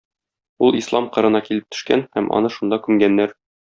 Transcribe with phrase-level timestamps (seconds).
[0.67, 3.43] Ул Ислам кырына килеп төшкән һәм аны шунда күмгәннәр.